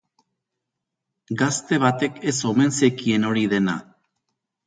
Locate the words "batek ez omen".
1.83-2.75